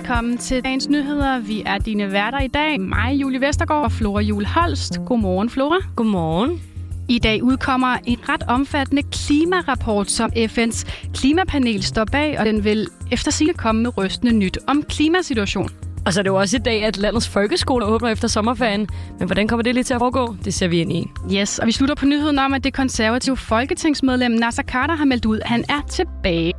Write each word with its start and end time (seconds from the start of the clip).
Velkommen 0.00 0.38
til 0.38 0.64
dagens 0.64 0.88
nyheder. 0.88 1.38
Vi 1.38 1.62
er 1.66 1.78
dine 1.78 2.12
værter 2.12 2.40
i 2.40 2.46
dag. 2.46 2.80
Mig, 2.80 3.14
Julie 3.14 3.40
Vestergaard 3.40 3.84
og 3.84 3.92
Flora 3.92 4.20
Jule 4.20 4.46
Holst. 4.46 5.00
Godmorgen, 5.06 5.50
Flora. 5.50 5.76
Godmorgen. 5.96 6.62
I 7.08 7.18
dag 7.18 7.42
udkommer 7.42 7.96
en 8.04 8.18
ret 8.28 8.42
omfattende 8.48 9.02
klimarapport, 9.02 10.10
som 10.10 10.30
FN's 10.36 10.90
klimapanel 11.14 11.82
står 11.82 12.04
bag, 12.04 12.38
og 12.38 12.46
den 12.46 12.64
vil 12.64 12.86
efter 13.12 13.30
sigende 13.30 13.54
komme 13.54 13.82
med 13.82 13.98
rystende 13.98 14.32
nyt 14.32 14.58
om 14.66 14.82
klimasituationen. 14.82 15.70
Og 16.06 16.12
så 16.12 16.20
er 16.20 16.22
det 16.22 16.30
jo 16.30 16.36
også 16.36 16.56
i 16.56 16.60
dag, 16.60 16.84
at 16.84 16.96
landets 16.96 17.28
folkeskoler 17.28 17.86
åbner 17.86 18.08
efter 18.08 18.28
sommerferien. 18.28 18.88
Men 19.18 19.28
hvordan 19.28 19.48
kommer 19.48 19.62
det 19.62 19.74
lige 19.74 19.84
til 19.84 19.94
at 19.94 20.00
foregå? 20.00 20.36
Det 20.44 20.54
ser 20.54 20.68
vi 20.68 20.80
ind 20.80 20.92
i. 20.92 21.06
Yes, 21.34 21.58
og 21.58 21.66
vi 21.66 21.72
slutter 21.72 21.94
på 21.94 22.06
nyheden 22.06 22.38
om, 22.38 22.54
at 22.54 22.64
det 22.64 22.74
konservative 22.74 23.36
folketingsmedlem 23.36 24.32
Nasser 24.32 24.62
Carter 24.62 24.94
har 24.96 25.04
meldt 25.04 25.26
ud, 25.26 25.40
at 25.40 25.48
han 25.48 25.64
er 25.68 25.80
tilbage. 25.90 26.52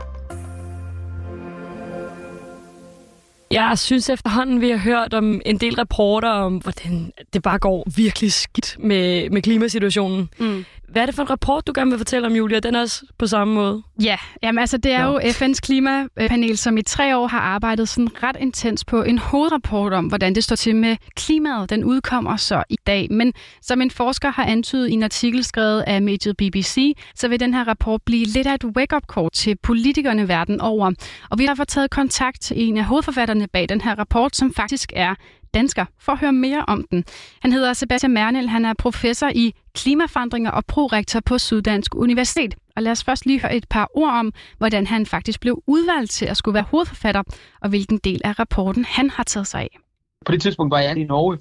Jeg 3.52 3.80
synes 3.80 4.10
efterhånden, 4.10 4.62
vi 4.62 4.70
har 4.70 4.78
hørt 4.78 5.14
om 5.14 5.41
en 5.46 5.58
del 5.58 5.76
rapporter 5.76 6.30
om, 6.30 6.58
hvordan 6.58 7.12
det 7.34 7.41
bare 7.41 7.60
går 7.60 7.88
virkelig 7.96 8.32
skidt 8.32 8.76
med, 8.80 9.30
med 9.30 9.41
klimasituationen. 9.41 10.30
Mm. 10.40 10.66
Hvad 10.91 11.02
er 11.02 11.05
det 11.05 11.16
for 11.16 11.22
en 11.22 11.30
rapport, 11.30 11.68
du 11.68 11.72
gerne 11.76 11.91
vil 11.91 11.98
fortælle 11.98 12.27
om, 12.27 12.34
Julia? 12.34 12.59
Den 12.59 12.76
er 12.76 12.81
også 12.81 13.05
på 13.18 13.27
samme 13.27 13.54
måde. 13.54 13.84
Ja, 14.04 14.18
jamen 14.44 14.59
altså 14.59 14.77
det 14.77 14.91
er 14.91 15.04
Nå. 15.04 15.12
jo 15.12 15.20
FN's 15.20 15.59
klimapanel, 15.62 16.58
som 16.58 16.77
i 16.77 16.82
tre 16.82 17.18
år 17.18 17.27
har 17.27 17.40
arbejdet 17.40 17.90
sådan 17.90 18.23
ret 18.23 18.38
intens 18.40 18.86
på 18.86 19.04
en 19.04 19.18
hovedrapport 19.18 19.94
om, 19.94 20.05
hvordan 20.05 20.35
det 20.35 20.44
står 20.44 20.55
til 20.55 20.76
med 20.76 20.98
klimaet. 21.16 21.70
Den 21.70 21.84
udkommer 21.84 22.35
så 22.38 22.63
i 22.70 22.77
dag. 22.88 23.08
Men 23.12 23.34
som 23.62 23.82
en 23.82 23.91
forsker 23.91 24.32
har 24.32 24.46
antydet 24.46 24.90
i 24.90 24.91
en 24.91 25.04
artikel 25.04 25.44
skrevet 25.44 25.84
af 25.88 26.02
mediet 26.02 26.38
BBC, 26.38 26.98
så 27.16 27.27
vil 27.27 27.40
den 27.40 27.54
her 27.54 27.68
rapport 27.68 28.01
blive 28.05 28.26
lidt 28.26 28.48
af 28.48 28.55
et 28.55 28.66
wake-up 28.66 29.04
call 29.13 29.29
til 29.34 29.57
politikerne 29.63 30.27
verden 30.27 30.62
over. 30.62 30.91
Og 31.29 31.40
vi 31.40 31.44
har 31.44 31.49
derfor 31.49 31.63
taget 31.63 31.90
kontakt 31.91 32.41
til 32.41 32.70
en 32.70 32.77
af 32.77 32.84
hovedforfatterne 32.84 33.48
bag 33.48 33.70
den 33.70 33.82
her 33.82 33.99
rapport, 33.99 34.35
som 34.35 34.54
faktisk 34.54 34.94
er 34.96 35.16
dansker, 35.54 35.85
for 35.99 36.12
at 36.12 36.20
høre 36.20 36.34
mere 36.34 36.66
om 36.68 36.85
den. 36.91 37.05
Han 37.41 37.52
hedder 37.52 37.74
Sebastian 37.74 38.12
Mernel, 38.12 38.49
han 38.49 38.66
er 38.66 38.74
professor 38.74 39.30
i 39.35 39.54
klimaforandringer 39.74 40.52
og 40.52 40.66
prorektor 40.66 41.20
på 41.20 41.38
Syddansk 41.38 41.96
Universitet. 41.96 42.55
Og 42.76 42.84
lad 42.84 42.91
os 42.91 43.04
først 43.04 43.26
lige 43.26 43.41
høre 43.41 43.55
et 43.55 43.66
par 43.70 43.88
ord 43.94 44.13
om, 44.13 44.34
hvordan 44.57 44.88
han 44.88 45.05
faktisk 45.05 45.40
blev 45.40 45.63
udvalgt 45.68 46.12
til 46.12 46.26
at 46.26 46.38
skulle 46.38 46.54
være 46.54 46.63
hovedforfatter, 46.63 47.24
og 47.62 47.70
hvilken 47.70 47.98
del 47.98 48.22
af 48.24 48.40
rapporten 48.40 48.85
han 48.85 49.10
har 49.10 49.24
taget 49.24 49.48
sig 49.48 49.62
af. 49.62 49.79
På 50.26 50.32
det 50.32 50.41
tidspunkt 50.41 50.72
var 50.72 50.79
jeg 50.79 50.98
i 50.98 51.04
Norge, 51.04 51.38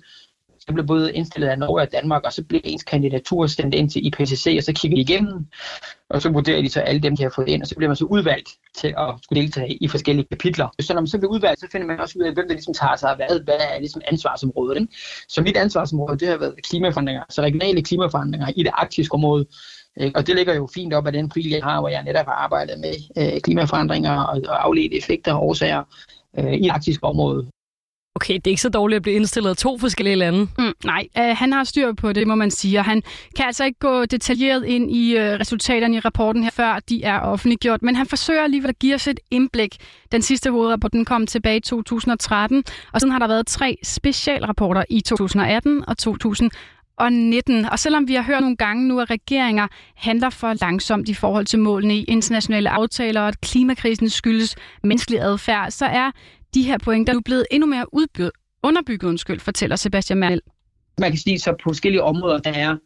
så 0.71 0.75
blev 0.75 0.87
både 0.87 1.13
indstillet 1.13 1.49
af 1.49 1.59
Norge 1.59 1.83
og 1.83 1.93
Danmark, 1.93 2.23
og 2.25 2.33
så 2.33 2.45
blev 2.45 2.61
ens 2.65 2.83
kandidatur 2.83 3.47
sendt 3.47 3.75
ind 3.75 3.91
til 3.91 4.07
IPCC, 4.07 4.55
og 4.59 4.65
så 4.65 4.73
kigger 4.73 4.97
de 4.97 5.01
igennem, 5.01 5.47
og 6.11 6.23
så 6.23 6.29
vurderer 6.31 6.63
de 6.63 6.69
så 6.69 6.81
alle 6.81 7.01
dem, 7.01 7.17
de 7.17 7.23
har 7.23 7.33
fået 7.35 7.49
ind, 7.49 7.63
og 7.63 7.69
så 7.69 7.75
bliver 7.77 7.89
man 7.89 7.97
så 7.97 8.05
udvalgt 8.05 8.49
til 8.77 8.95
at 8.99 9.15
skulle 9.23 9.43
deltage 9.43 9.75
i 9.75 9.89
forskellige 9.89 10.27
kapitler. 10.31 10.69
Så 10.81 10.95
når 10.95 11.01
man 11.01 11.07
så 11.07 11.19
bliver 11.19 11.33
udvalgt, 11.33 11.61
så 11.61 11.67
finder 11.73 11.87
man 11.87 12.01
også 12.01 12.15
ud 12.19 12.25
af, 12.25 12.35
hvem 12.35 12.49
der 12.49 12.55
ligesom 12.55 12.75
tager 12.75 12.97
sig 12.97 13.11
af 13.11 13.17
hvad, 13.17 13.45
hvad 13.45 13.55
er 13.75 13.79
ligesom 13.79 14.03
ansvarsområdet. 14.09 14.81
Ikke? 14.81 14.95
Så 15.29 15.43
mit 15.43 15.57
ansvarsområde, 15.57 16.19
det 16.19 16.29
har 16.29 16.39
været 16.39 16.55
klimaforandringer, 16.63 17.23
så 17.31 17.43
regionale 17.43 17.83
klimaforandringer 17.83 18.49
i 18.57 18.63
det 18.63 18.73
arktiske 18.75 19.15
område, 19.15 19.47
og 20.15 20.27
det 20.27 20.37
ligger 20.37 20.55
jo 20.55 20.69
fint 20.75 20.95
op 20.95 21.07
af 21.07 21.13
den 21.13 21.29
profil, 21.29 21.51
jeg 21.51 21.63
har, 21.63 21.81
hvor 21.81 21.89
jeg 21.89 22.03
netop 22.03 22.27
har 22.27 22.33
arbejdet 22.33 22.81
med 22.81 22.95
øh, 23.19 23.41
klimaforandringer 23.41 24.23
og 24.23 24.65
afledte 24.67 24.97
effekter 24.97 25.33
og 25.33 25.43
årsager 25.43 25.83
øh, 26.39 26.53
i 26.53 26.63
det 26.63 26.71
arktiske 26.71 27.05
område. 27.05 27.51
Okay, 28.21 28.35
det 28.35 28.47
er 28.47 28.51
ikke 28.51 28.63
så 28.63 28.69
dårligt 28.69 28.97
at 28.97 29.03
blive 29.03 29.17
indstillet 29.17 29.51
af 29.51 29.57
to 29.57 29.79
forskellige 29.79 30.17
lande. 30.17 30.49
Mm, 30.59 30.73
nej, 30.85 31.07
øh, 31.19 31.37
han 31.37 31.53
har 31.53 31.65
styr 31.65 31.93
på 31.93 32.13
det, 32.13 32.27
må 32.27 32.35
man 32.35 32.51
sige, 32.51 32.79
og 32.79 32.85
han 32.85 33.03
kan 33.37 33.47
altså 33.47 33.65
ikke 33.65 33.79
gå 33.79 34.05
detaljeret 34.05 34.65
ind 34.65 34.91
i 34.91 35.17
øh, 35.17 35.41
resultaterne 35.41 35.97
i 35.97 36.01
rapporten 36.01 36.43
her, 36.43 36.51
før 36.51 36.79
de 36.89 37.05
er 37.05 37.21
offentliggjort, 37.21 37.83
men 37.83 37.97
han 37.97 38.07
forsøger 38.07 38.43
alligevel 38.43 38.69
at 38.69 38.79
give 38.79 38.95
os 38.95 39.09
et 39.09 39.21
indblik. 39.31 39.77
Den 40.13 40.23
sidste 40.23 40.51
hovedrapport 40.51 40.93
den 40.93 41.05
kom 41.05 41.27
tilbage 41.27 41.57
i 41.57 41.61
2013, 41.61 42.65
og 42.93 43.01
siden 43.01 43.13
har 43.13 43.19
der 43.19 43.27
været 43.27 43.47
tre 43.47 43.79
specialrapporter 43.83 44.85
i 44.91 45.01
2018 45.01 45.85
og 45.89 45.99
2000 45.99 46.51
og 47.01 47.13
19. 47.13 47.65
Og 47.65 47.79
selvom 47.79 48.09
vi 48.09 48.15
har 48.15 48.23
hørt 48.23 48.41
nogle 48.41 48.57
gange 48.57 48.89
nu, 48.89 49.01
at 49.01 49.11
regeringer 49.11 49.69
handler 49.95 50.31
for 50.31 50.55
langsomt 50.61 51.09
i 51.09 51.15
forhold 51.15 51.47
til 51.47 51.59
målene 51.59 51.97
i 51.97 52.05
internationale 52.05 52.71
aftaler, 52.71 53.21
og 53.21 53.29
at 53.29 53.41
klimakrisen 53.41 54.09
skyldes 54.09 54.57
menneskelig 54.83 55.21
adfærd, 55.21 55.71
så 55.71 55.87
er 55.87 56.11
de 56.55 56.63
her 56.63 56.79
pointer 56.79 57.13
nu 57.13 57.21
blevet 57.25 57.47
endnu 57.51 57.67
mere 57.67 57.95
udbygget, 57.95 58.31
underbygget, 58.63 59.09
undskyld, 59.09 59.41
fortæller 59.41 59.77
Sebastian 59.77 60.19
Merkel. 60.19 60.41
Man 60.99 61.11
kan 61.11 61.19
sige, 61.19 61.39
så 61.39 61.53
på 61.53 61.69
forskellige 61.69 62.03
områder, 62.03 62.39
der 62.39 62.53
er 62.53 62.77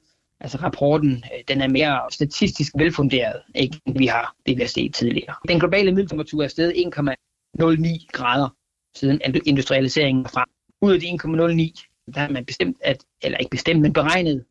altså 0.41 0.59
rapporten, 0.59 1.11
øh, 1.11 1.45
den 1.49 1.61
er 1.61 1.69
mere 1.69 2.01
statistisk 2.11 2.73
velfunderet, 2.79 3.41
ikke, 3.55 3.81
end 3.87 3.99
vi 3.99 4.07
har, 4.07 4.35
det 4.47 4.57
vi 4.57 4.63
har 4.63 4.69
set 4.69 4.95
tidligere. 4.95 5.35
Den 5.49 5.59
globale 5.59 5.93
middeltemperatur 5.93 6.45
er 6.45 6.49
steget 6.49 6.73
1,09 6.73 8.07
grader 8.13 8.49
siden 8.97 9.21
industrialiseringen 9.47 10.27
frem. 10.27 10.47
Ud 10.83 10.93
af 10.93 11.01
de 11.01 11.07
1,09, 11.07 11.94
der 12.15 12.21
har 12.21 12.29
man 12.29 12.45
bestemt, 12.45 12.77
at, 12.81 13.05
eller 13.23 13.39
ikke 13.39 13.51
bestemt, 13.51 13.81
men 13.81 13.93
beregnet, 13.93 14.45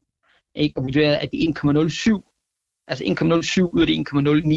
ikke, 0.55 0.77
og 0.77 0.83
vurderet, 0.83 1.15
at 1.15 1.29
de 1.31 1.37
1,07, 1.37 2.85
altså 2.87 3.03
1,07 3.03 3.69
ud 3.73 3.81
af 3.81 3.87
de 3.87 4.05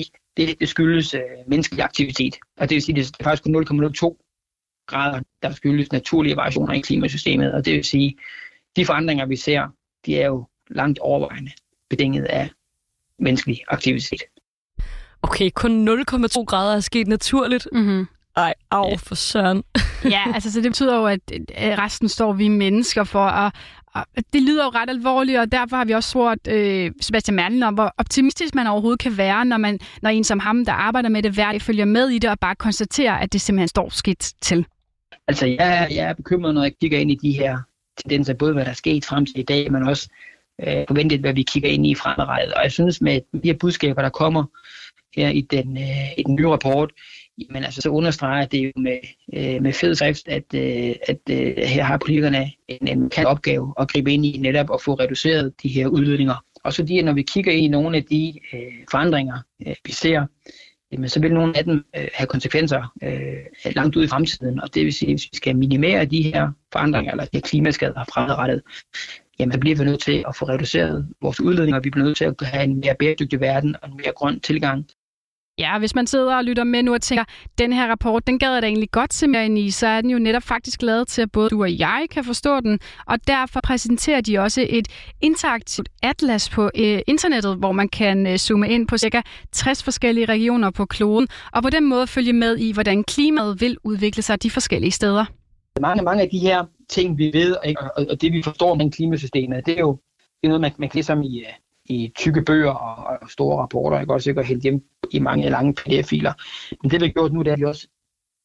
1,09, 0.07 0.33
det, 0.37 0.61
det 0.61 0.69
skyldes 0.69 1.15
øh, 1.15 1.21
menneskelig 1.47 1.85
aktivitet. 1.85 2.37
Og 2.57 2.69
det 2.69 2.75
vil 2.75 2.83
sige, 2.83 2.99
at 2.99 3.07
det 3.07 3.17
er 3.21 3.25
faktisk 3.25 3.43
kun 3.43 3.85
0,02 3.85 4.27
grader, 4.87 5.21
der 5.43 5.53
skyldes 5.53 5.93
naturlige 5.93 6.37
variationer 6.37 6.73
i 6.73 6.81
klimasystemet. 6.81 7.53
Og 7.53 7.65
det 7.65 7.75
vil 7.75 7.85
sige, 7.85 8.17
de 8.77 8.87
forandringer, 8.87 9.27
vi 9.27 9.37
ser, 9.37 9.69
de 10.07 10.21
er 10.21 10.27
jo 10.27 10.47
langt 10.71 10.99
overvejende 10.99 11.51
betinget 11.91 12.25
af 12.25 12.51
menneskelig 13.19 13.61
aktivitet. 13.69 14.23
Okay, 15.23 15.51
kun 15.51 15.89
0,2 15.89 16.45
grader 16.45 16.77
er 16.77 16.81
sket 16.81 17.07
naturligt. 17.09 17.69
Mm-hmm. 17.73 18.07
Ej, 18.37 18.55
af 18.71 19.01
for 19.01 19.15
søren 19.15 19.63
ja, 20.05 20.23
altså 20.35 20.53
så 20.53 20.61
det 20.61 20.71
betyder 20.71 20.97
jo, 20.97 21.07
at 21.07 21.21
resten 21.57 22.09
står 22.09 22.33
vi 22.33 22.49
mennesker 22.49 23.05
for, 23.05 23.25
og, 23.25 23.53
og 23.95 24.05
det 24.33 24.43
lyder 24.43 24.65
jo 24.65 24.71
ret 24.71 24.91
alvorligt, 24.91 25.39
og 25.39 25.53
derfor 25.53 25.77
har 25.77 25.85
vi 25.85 25.93
også 25.93 26.11
spurgt 26.11 26.49
øh, 26.49 26.93
Sebastian 27.01 27.37
Merlin 27.37 27.63
om, 27.63 27.75
hvor 27.75 27.95
optimistisk 27.99 28.55
man 28.55 28.67
overhovedet 28.67 29.01
kan 29.01 29.19
være, 29.19 29.45
når, 29.45 29.57
man, 29.57 29.79
når 30.03 30.11
en 30.11 30.25
som 30.25 30.39
ham, 30.39 30.65
der 30.65 30.73
arbejder 30.73 31.09
med 31.09 31.23
det 31.23 31.33
hver 31.33 31.59
følger 31.59 31.85
med 31.85 32.09
i 32.09 32.19
det, 32.19 32.31
og 32.31 32.39
bare 32.41 32.55
konstaterer, 32.55 33.15
at 33.15 33.33
det 33.33 33.41
simpelthen 33.41 33.69
står 33.69 33.89
skidt 33.89 34.33
til. 34.41 34.67
Altså, 35.29 35.47
jeg, 35.47 35.89
jeg 35.91 36.09
er 36.09 36.13
bekymret, 36.15 36.55
når 36.55 36.63
jeg 36.63 36.73
kigger 36.81 36.99
ind 36.99 37.11
i 37.11 37.15
de 37.15 37.33
her 37.33 37.59
tendenser, 38.03 38.35
både 38.35 38.53
hvad 38.53 38.65
der 38.65 38.71
er 38.71 38.75
sket 38.75 39.05
frem 39.05 39.27
til 39.27 39.39
i 39.39 39.43
dag, 39.43 39.73
men 39.73 39.89
også 39.89 40.09
øh, 40.67 40.85
forventet, 40.89 41.21
hvad 41.21 41.33
vi 41.33 41.43
kigger 41.43 41.69
ind 41.69 41.87
i 41.87 41.95
fremadrettet. 41.95 42.55
Og 42.55 42.63
jeg 42.63 42.73
synes, 42.73 43.01
med 43.01 43.21
de 43.33 43.41
her 43.45 43.55
budskaber, 43.55 44.03
der 44.03 44.09
kommer 44.09 44.45
her 45.17 45.29
i 45.29 45.41
den, 45.41 45.77
øh, 45.77 46.19
i 46.19 46.23
den 46.27 46.35
nye 46.35 46.49
rapport, 46.49 46.93
Jamen 47.39 47.65
altså, 47.65 47.81
så 47.81 47.89
understreger 47.89 48.47
det 48.47 48.65
jo 48.65 48.73
med, 48.77 48.99
øh, 49.35 49.63
med 49.63 49.73
fed 49.73 49.95
drift, 49.95 50.29
at, 50.29 50.55
øh, 50.55 50.95
at 51.09 51.21
øh, 51.31 51.57
her 51.57 51.85
har 51.85 51.99
politikerne 51.99 52.51
en, 52.69 52.89
en 52.89 53.11
kan 53.11 53.27
opgave 53.27 53.75
at 53.81 53.89
gribe 53.89 54.13
ind 54.13 54.27
i 54.27 54.39
netop 54.39 54.71
at 54.75 54.83
få 54.83 54.95
reduceret 54.95 55.63
de 55.63 55.69
her 55.69 55.87
udledninger. 55.87 56.45
Og 56.65 56.73
så 56.73 56.83
de, 56.83 57.03
når 57.03 57.13
vi 57.13 57.23
kigger 57.23 57.53
i 57.53 57.69
nogle 57.69 57.97
af 57.97 58.05
de 58.05 58.35
øh, 58.53 58.73
forandringer, 58.91 59.39
øh, 59.67 59.75
vi 59.85 59.93
ser, 59.93 60.27
jamen, 60.93 61.09
så 61.09 61.21
vil 61.21 61.35
nogle 61.35 61.59
af 61.59 61.65
dem 61.65 61.85
øh, 61.97 62.09
have 62.15 62.27
konsekvenser 62.27 62.93
øh, 63.03 63.73
langt 63.75 63.97
ud 63.97 64.05
i 64.05 64.09
fremtiden. 64.09 64.61
Og 64.61 64.75
det 64.75 64.85
vil 64.85 64.93
sige, 64.93 65.09
at 65.09 65.13
hvis 65.13 65.29
vi 65.33 65.37
skal 65.37 65.57
minimere 65.57 66.05
de 66.05 66.23
her 66.23 66.51
forandringer, 66.73 67.13
eller 67.13 67.25
de 67.25 67.31
her 67.33 67.41
klimaskader 67.41 68.05
fremadrettet, 68.15 68.63
jamen 69.39 69.53
så 69.53 69.61
bliver 69.61 69.77
vi 69.77 69.85
nødt 69.85 70.01
til 70.01 70.25
at 70.29 70.37
få 70.37 70.45
reduceret 70.45 71.09
vores 71.23 71.41
udledninger, 71.41 71.81
vi 71.81 71.91
bliver 71.91 72.05
nødt 72.05 72.17
til 72.17 72.25
at 72.25 72.35
have 72.43 72.65
en 72.65 72.81
mere 72.81 72.95
bæredygtig 72.99 73.41
verden 73.41 73.77
og 73.83 73.89
en 73.89 73.97
mere 73.97 74.13
grøn 74.17 74.41
tilgang 74.41 74.87
Ja, 75.59 75.79
hvis 75.79 75.95
man 75.95 76.07
sidder 76.07 76.37
og 76.37 76.45
lytter 76.45 76.65
med 76.65 76.83
nu 76.83 76.95
og 76.95 77.03
tænker, 77.03 77.25
den 77.59 77.73
her 77.73 77.91
rapport, 77.91 78.27
den 78.27 78.39
gad 78.39 78.53
jeg 78.53 78.63
da 78.63 78.67
egentlig 78.67 78.91
godt 78.91 79.15
se 79.15 79.27
mere 79.27 79.45
ind 79.45 79.59
i, 79.59 79.71
så 79.71 79.87
er 79.87 80.01
den 80.01 80.11
jo 80.11 80.19
netop 80.19 80.43
faktisk 80.43 80.83
lavet 80.83 81.09
til, 81.09 81.23
at 81.23 81.33
både 81.33 81.51
du 81.51 81.63
og 81.63 81.79
jeg 81.79 82.07
kan 82.11 82.25
forstå 82.25 82.61
den, 82.61 82.81
og 83.07 83.27
derfor 83.27 83.61
præsenterer 83.61 84.21
de 84.21 84.39
også 84.39 84.67
et 84.69 84.89
interaktivt 85.21 85.89
atlas 86.03 86.51
på 86.51 86.71
øh, 86.75 87.01
internettet, 87.07 87.57
hvor 87.57 87.73
man 87.73 87.89
kan 87.89 88.27
øh, 88.27 88.37
zoome 88.37 88.69
ind 88.69 88.89
på 88.89 88.99
cirka 88.99 89.21
60 89.53 89.83
forskellige 89.83 90.27
regioner 90.27 90.71
på 90.71 90.87
kloden, 90.87 91.29
og 91.53 91.63
på 91.63 91.71
den 91.71 91.85
måde 91.85 92.07
følge 92.07 92.33
med 92.33 92.57
i, 92.57 92.73
hvordan 92.73 93.05
klimaet 93.05 93.61
vil 93.61 93.77
udvikle 93.85 94.23
sig 94.23 94.43
de 94.43 94.51
forskellige 94.51 94.91
steder. 94.91 95.25
Mange, 95.81 96.03
mange 96.03 96.23
af 96.23 96.29
de 96.29 96.39
her 96.39 96.65
ting, 96.89 97.19
vi 97.19 97.31
ved, 97.35 97.57
og, 97.97 98.07
og 98.11 98.21
det 98.21 98.33
vi 98.33 98.43
forstår 98.43 98.71
om 98.71 98.91
klimasystemet, 98.91 99.67
det 99.67 99.77
er 99.77 99.81
jo 99.81 99.99
det 100.41 100.45
er 100.45 100.49
noget, 100.49 100.61
man, 100.61 100.73
man 100.79 100.89
kan 100.89 100.99
læse 100.99 101.13
om 101.13 101.23
i, 101.23 101.41
øh, 101.41 101.53
i 101.89 102.13
tykke 102.19 102.43
bøger 102.43 102.71
og, 102.71 103.19
og 103.23 103.31
store 103.31 103.59
rapporter. 103.63 104.01
ikke? 104.01 104.13
også 104.13 104.15
også 104.15 104.25
sikkert 104.25 104.47
hente 104.47 104.63
hjem 104.63 104.83
i 105.11 105.19
mange 105.19 105.51
lange 105.51 105.75
PDF-filer. 105.75 106.33
Men 106.83 106.91
det 106.91 107.01
vi 107.01 107.07
har 107.07 107.13
gjort 107.13 107.33
nu, 107.33 107.43
det 107.43 107.49
er, 107.49 107.53
at 107.53 107.59
vi 107.59 107.65
også 107.65 107.89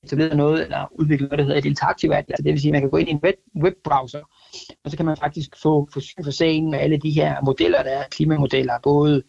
etableret 0.04 0.38
noget, 0.38 0.64
eller 0.64 0.88
udviklet 0.92 1.30
noget, 1.30 1.40
der 1.40 1.44
hedder 1.46 1.58
et 1.58 1.66
interaktivt 1.66 2.14
atlas. 2.14 2.38
Det 2.38 2.46
vil 2.46 2.62
sige, 2.62 2.70
at 2.70 2.74
man 2.74 2.82
kan 2.82 2.90
gå 2.90 2.98
ind 2.98 3.10
i 3.10 3.12
en 3.12 3.20
web, 3.24 3.36
webbrowser, 3.64 4.22
og 4.84 4.92
så 4.92 4.98
kan 4.98 5.06
man 5.06 5.18
faktisk 5.18 5.50
få 5.62 5.90
forsyn 5.94 6.24
for 6.24 6.32
sagen 6.32 6.72
med 6.72 6.80
alle 6.80 6.98
de 6.98 7.12
her 7.12 7.42
modeller, 7.46 7.84
der 7.84 7.90
er 7.90 8.04
klimamodeller, 8.12 8.74
både 8.84 9.24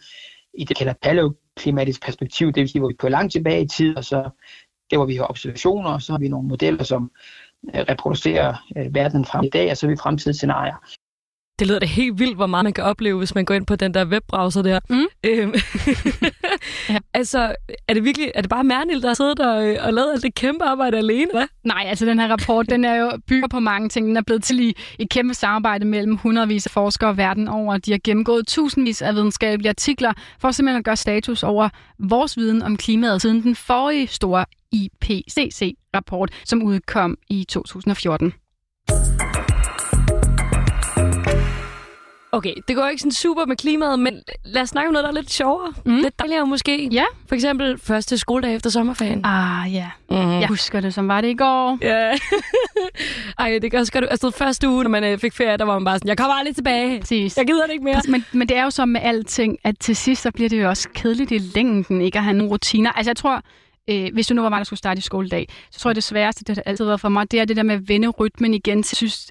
i 0.55 0.65
det 0.65 0.77
kalder 0.77 0.95
paleoklimatisk 1.03 2.05
perspektiv, 2.05 2.47
det 2.47 2.61
vil 2.61 2.69
sige, 2.69 2.81
hvor 2.81 2.89
vi 2.89 2.95
på 2.99 3.09
langt 3.09 3.33
tilbage 3.33 3.63
i 3.63 3.69
tid, 3.69 3.97
og 3.97 4.05
så 4.05 4.31
der, 4.91 4.97
hvor 4.97 5.07
vi 5.07 5.17
har 5.17 5.27
observationer, 5.27 5.91
og 5.91 6.03
så 6.03 6.13
har 6.13 6.19
vi 6.19 6.29
nogle 6.29 6.49
modeller, 6.49 6.85
som 6.85 7.11
øh, 7.75 7.81
reproducerer 7.89 8.55
øh, 8.77 8.95
verden 8.95 9.25
frem 9.25 9.45
i 9.45 9.49
dag, 9.49 9.71
og 9.71 9.77
så 9.77 9.87
har 9.87 9.91
vi 9.91 9.97
fremtidsscenarier. 9.97 10.77
Det 11.63 11.69
lyder 11.69 11.79
da 11.79 11.87
helt 11.87 12.19
vildt, 12.19 12.37
hvor 12.37 12.47
meget 12.47 12.65
man 12.65 12.73
kan 12.73 12.85
opleve, 12.85 13.19
hvis 13.19 13.35
man 13.35 13.45
går 13.45 13.55
ind 13.55 13.67
på 13.67 13.77
den 13.77 13.95
der 13.95 14.05
webbrowser 14.05 14.63
der. 14.63 14.81
Mm. 14.91 15.07
Øhm. 15.27 15.55
ja. 16.89 16.99
Altså, 17.15 17.55
er 17.89 17.95
det 17.95 18.05
virkelig, 18.05 18.33
er 18.35 18.41
det 18.41 18.51
bare 18.51 18.65
Mernil, 18.65 19.03
der 19.03 19.09
har 19.09 19.15
siddet 19.15 19.41
og, 19.41 19.67
øh, 19.67 19.77
og 19.83 19.93
lavet 19.93 20.13
alt 20.13 20.23
det 20.23 20.35
kæmpe 20.35 20.65
arbejde 20.65 20.97
alene? 20.97 21.31
Hvad? 21.33 21.47
Nej, 21.65 21.85
altså 21.87 22.07
den 22.07 22.21
her 22.21 22.29
rapport, 22.29 22.71
den 22.71 22.85
er 22.85 22.95
jo 22.95 23.11
bygger 23.27 23.49
på 23.49 23.61
mange 23.61 23.89
ting. 23.89 24.07
Den 24.07 24.17
er 24.17 24.23
blevet 24.23 24.43
til 24.43 24.61
i 24.61 24.77
et 24.99 25.11
kæmpe 25.11 25.35
samarbejde 25.35 25.85
mellem 25.85 26.17
hundredvis 26.17 26.67
af 26.67 26.71
forskere 26.71 27.17
verden 27.17 27.49
over. 27.49 27.77
De 27.77 27.91
har 27.91 28.01
gennemgået 28.05 28.47
tusindvis 28.47 29.03
af 29.03 29.15
videnskabelige 29.15 29.69
artikler 29.69 30.13
for 30.41 30.51
simpelthen 30.51 30.79
at 30.79 30.85
gøre 30.85 30.97
status 30.97 31.43
over 31.43 31.69
vores 31.99 32.37
viden 32.37 32.63
om 32.63 32.77
klimaet 32.77 33.23
siden 33.23 33.43
den 33.43 33.57
forrige 33.57 34.07
store 34.07 34.45
IPCC-rapport, 34.73 36.31
som 36.45 36.63
udkom 36.63 37.19
i 37.29 37.45
2014. 37.49 38.33
Okay, 42.35 42.55
det 42.69 42.77
går 42.77 42.89
ikke 42.89 43.01
sådan 43.01 43.13
super 43.13 43.47
med 43.47 43.57
klimaet, 43.57 43.99
men 43.99 44.23
lad 44.45 44.63
os 44.63 44.69
snakke 44.69 44.89
om 44.89 44.93
noget, 44.93 45.05
der 45.05 45.11
er 45.11 45.15
lidt 45.15 45.31
sjovere. 45.33 45.73
Mm. 45.87 45.97
Lidt 45.97 46.19
dejligere 46.19 46.47
måske. 46.47 46.89
Ja. 46.93 47.05
For 47.29 47.35
eksempel 47.35 47.79
første 47.79 48.19
skoledag 48.19 48.55
efter 48.55 48.71
sommerferien. 48.71 49.25
Ah, 49.25 49.75
ja. 49.75 49.91
Mm. 50.11 50.17
Jeg 50.17 50.49
husker 50.49 50.81
det, 50.81 50.95
som 50.95 51.09
var 51.09 51.21
det 51.21 51.29
i 51.29 51.35
går. 51.35 51.79
Ja. 51.83 52.13
Ej, 53.39 53.59
det 53.63 53.71
kan 53.71 53.81
også 53.81 53.93
godt. 53.93 54.05
Altså, 54.11 54.31
første 54.31 54.69
uge, 54.69 54.83
når 54.83 54.91
man 54.91 55.05
øh, 55.05 55.19
fik 55.19 55.33
ferie, 55.33 55.57
der 55.57 55.65
var 55.65 55.75
man 55.75 55.85
bare 55.85 55.99
sådan, 55.99 56.09
jeg 56.09 56.19
kommer 56.19 56.35
aldrig 56.35 56.55
tilbage. 56.55 57.01
Præcis. 57.01 57.37
Jeg 57.37 57.47
gider 57.47 57.67
det 57.67 57.73
ikke 57.73 57.85
mere. 57.85 58.01
Men, 58.09 58.25
men 58.33 58.49
det 58.49 58.57
er 58.57 58.65
jo 58.65 58.71
så 58.71 58.87
med 58.87 59.01
alting, 59.05 59.59
at 59.65 59.79
til 59.81 59.97
sidst, 59.97 60.23
så 60.23 60.31
bliver 60.31 60.49
det 60.49 60.63
jo 60.63 60.69
også 60.69 60.89
kedeligt 60.95 61.31
i 61.31 61.39
længden, 61.39 62.01
ikke 62.01 62.19
at 62.19 62.25
have 62.25 62.37
nogle 62.37 62.53
rutiner. 62.53 62.93
Altså, 62.93 63.11
jeg 63.11 63.17
tror, 63.17 63.43
øh, 63.91 64.09
hvis 64.13 64.27
du 64.27 64.35
nu 64.35 64.43
var 64.43 64.49
mig, 64.49 64.59
der 64.59 64.65
skulle 64.65 64.79
starte 64.79 64.99
i 64.99 65.03
skoledag, 65.03 65.49
så 65.71 65.81
tror 65.81 65.91
jeg, 65.91 65.97
det 65.97 66.05
sværeste, 66.05 66.45
det 66.45 66.57
har 66.57 66.63
altid 66.67 66.85
været 66.85 67.01
for 67.01 67.09
mig, 67.09 67.31
det 67.31 67.41
er 67.41 67.45
det 67.45 67.57
der 67.57 67.63
med 67.63 67.75
at 67.75 67.89
vende 67.89 68.09
rytmen 68.09 68.55
igen. 68.55 68.79
Jeg 68.79 68.85
synes, 68.85 69.31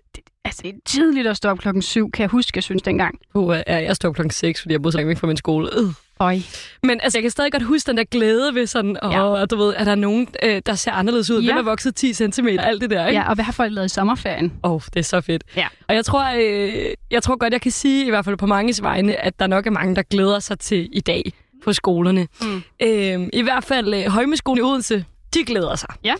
altså, 0.51 0.61
det 0.63 0.69
er 0.69 0.79
tidligt 0.85 1.27
at 1.27 1.37
stå 1.37 1.49
op 1.49 1.59
klokken 1.59 1.81
syv, 1.81 2.11
kan 2.11 2.21
jeg 2.21 2.29
huske, 2.29 2.51
jeg 2.55 2.63
synes 2.63 2.81
dengang. 2.81 3.19
Uh, 3.33 3.55
ja, 3.67 3.83
jeg 3.83 3.95
stod 3.95 4.09
op 4.09 4.15
klokken 4.15 4.31
6, 4.31 4.61
fordi 4.61 4.73
jeg 4.73 4.81
boede 4.81 4.91
så 4.91 4.97
langt 4.97 5.19
fra 5.19 5.27
min 5.27 5.37
skole. 5.37 5.69
Øh. 5.77 5.93
Øj. 6.19 6.39
Men 6.83 6.99
altså, 7.03 7.17
jeg 7.17 7.23
kan 7.23 7.31
stadig 7.31 7.51
godt 7.51 7.63
huske 7.63 7.87
den 7.87 7.97
der 7.97 8.03
glæde 8.03 8.55
ved 8.55 8.67
sådan, 8.67 8.97
åh, 9.03 9.11
ja. 9.11 9.23
og 9.23 9.49
du 9.51 9.55
ved, 9.55 9.73
er 9.77 9.83
der 9.83 9.95
nogen, 9.95 10.27
øh, 10.43 10.61
der 10.65 10.75
ser 10.75 10.91
anderledes 10.91 11.31
ud? 11.31 11.41
Ja. 11.41 11.53
Hvem 11.53 11.57
er 11.57 11.69
vokset 11.69 11.95
10 11.95 12.13
cm? 12.13 12.47
Alt 12.59 12.81
det 12.81 12.89
der, 12.89 13.07
ikke? 13.07 13.19
Ja, 13.19 13.29
og 13.29 13.35
hvad 13.35 13.45
har 13.45 13.51
folk 13.51 13.73
lavet 13.73 13.85
i 13.85 13.89
sommerferien? 13.89 14.53
Åh, 14.63 14.71
oh, 14.71 14.81
det 14.93 14.99
er 14.99 15.03
så 15.03 15.21
fedt. 15.21 15.43
Ja. 15.55 15.67
Og 15.87 15.95
jeg 15.95 16.05
tror, 16.05 16.25
øh, 16.35 16.93
jeg 17.11 17.23
tror 17.23 17.35
godt, 17.35 17.53
jeg 17.53 17.61
kan 17.61 17.71
sige, 17.71 18.05
i 18.05 18.09
hvert 18.09 18.25
fald 18.25 18.37
på 18.37 18.45
mange 18.45 18.83
vegne, 18.83 19.15
at 19.15 19.39
der 19.39 19.47
nok 19.47 19.67
er 19.67 19.71
mange, 19.71 19.95
der 19.95 20.01
glæder 20.01 20.39
sig 20.39 20.59
til 20.59 20.89
i 20.91 20.99
dag 20.99 21.33
på 21.63 21.73
skolerne. 21.73 22.27
Mm. 22.41 22.63
Øh, 22.81 23.29
I 23.33 23.41
hvert 23.41 23.63
fald 23.63 23.93
øh, 23.93 24.11
Højmeskolen 24.11 24.57
i 24.57 24.61
Odense, 24.61 25.05
de 25.33 25.43
glæder 25.43 25.75
sig. 25.75 25.89
Ja. 26.03 26.13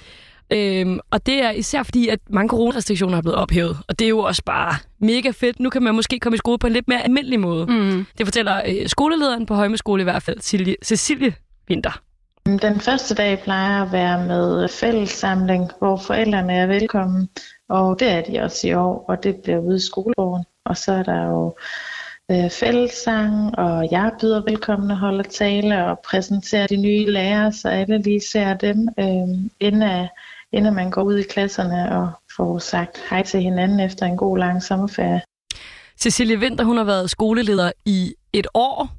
Øhm, 0.51 0.99
og 1.11 1.25
det 1.25 1.43
er 1.43 1.51
især 1.51 1.83
fordi, 1.83 2.07
at 2.07 2.19
mange 2.29 2.49
coronarestriktioner 2.49 3.17
er 3.17 3.21
blevet 3.21 3.37
ophævet. 3.37 3.77
Og 3.87 3.99
det 3.99 4.05
er 4.05 4.09
jo 4.09 4.19
også 4.19 4.43
bare 4.45 4.75
mega 4.99 5.29
fedt. 5.29 5.59
Nu 5.59 5.69
kan 5.69 5.83
man 5.83 5.95
måske 5.95 6.19
komme 6.19 6.35
i 6.35 6.37
skole 6.37 6.57
på 6.57 6.67
en 6.67 6.73
lidt 6.73 6.87
mere 6.87 7.03
almindelig 7.03 7.39
måde. 7.39 7.65
Mm. 7.65 8.05
Det 8.17 8.27
fortæller 8.27 8.61
øh, 8.67 8.87
skolelederen 8.87 9.45
på 9.45 9.55
Højmeskole 9.55 10.01
i 10.01 10.03
hvert 10.03 10.23
fald, 10.23 10.39
Cecilie, 10.39 10.75
Cecilie 10.83 11.33
Winter. 11.69 12.01
Den 12.45 12.79
første 12.79 13.15
dag 13.15 13.39
plejer 13.43 13.83
at 13.83 13.91
være 13.91 14.27
med 14.27 14.67
fællessamling, 14.67 15.71
hvor 15.79 15.97
forældrene 15.97 16.53
er 16.53 16.67
velkommen. 16.67 17.29
Og 17.69 17.99
det 17.99 18.09
er 18.09 18.21
de 18.21 18.39
også 18.39 18.67
i 18.67 18.73
år, 18.73 19.05
og 19.07 19.23
det 19.23 19.35
bliver 19.35 19.59
ude 19.59 19.75
i 19.75 19.79
skolegården. 19.79 20.45
Og 20.65 20.77
så 20.77 20.91
er 20.91 21.03
der 21.03 21.25
jo 21.25 21.55
øh, 22.31 22.49
fællessang, 22.49 23.59
og 23.59 23.91
jeg 23.91 24.11
byder 24.21 24.41
velkommen 24.47 24.91
og 24.91 24.97
holder 24.97 25.23
tale 25.23 25.85
og 25.85 25.99
præsenterer 25.99 26.67
de 26.67 26.77
nye 26.77 27.05
lærere, 27.05 27.53
så 27.53 27.67
alle 27.67 27.97
lige 27.97 28.21
ser 28.31 28.53
dem, 28.53 28.87
øh, 28.99 29.49
inden, 29.59 29.81
at, 29.81 30.09
inden 30.53 30.73
man 30.73 30.91
går 30.91 31.03
ud 31.03 31.17
i 31.17 31.23
klasserne 31.23 31.97
og 31.97 32.11
får 32.37 32.59
sagt 32.59 33.03
hej 33.09 33.23
til 33.23 33.41
hinanden 33.41 33.79
efter 33.79 34.05
en 34.05 34.17
god 34.17 34.37
lang 34.37 34.63
sommerferie. 34.63 35.21
Cecilie 35.99 36.37
Winter, 36.37 36.63
hun 36.63 36.77
har 36.77 36.83
været 36.83 37.09
skoleleder 37.09 37.71
i 37.85 38.13
et 38.33 38.47
år. 38.53 38.89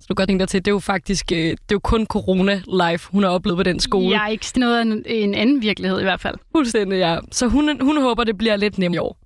Så 0.00 0.06
du 0.08 0.14
kan 0.14 0.16
godt 0.16 0.28
tænke 0.28 0.40
dig 0.40 0.48
til, 0.48 0.64
det 0.64 0.70
er 0.70 0.74
jo 0.74 0.78
faktisk 0.78 1.28
det 1.28 1.50
er 1.50 1.56
jo 1.72 1.78
kun 1.78 2.06
corona-life, 2.14 3.10
hun 3.10 3.22
har 3.22 3.30
oplevet 3.30 3.56
på 3.56 3.62
den 3.62 3.80
skole. 3.80 4.16
Ja, 4.16 4.26
ikke 4.26 4.46
noget 4.56 4.78
af 4.78 4.82
en, 4.82 5.04
en 5.06 5.34
anden 5.34 5.62
virkelighed 5.62 6.00
i 6.00 6.02
hvert 6.02 6.20
fald. 6.20 6.34
Fuldstændig, 6.52 6.98
ja. 6.98 7.18
Så 7.30 7.46
hun, 7.46 7.80
hun 7.80 8.02
håber, 8.02 8.24
det 8.24 8.38
bliver 8.38 8.56
lidt 8.56 8.78
nemt 8.78 8.94
i 8.94 8.98
år. 8.98 9.16